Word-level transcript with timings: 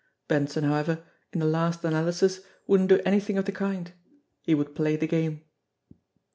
Benson, 0.27 0.63
however, 0.63 1.03
in 1.31 1.39
the 1.41 1.45
last 1.45 1.85
analysis 1.85 2.39
wouldn't 2.65 2.89
do 2.89 2.99
anything 3.05 3.37
of 3.37 3.45
the 3.45 3.51
kind 3.51 3.91
he 4.41 4.55
would 4.55 4.73
play 4.73 4.95
the 4.95 5.05
game. 5.05 5.43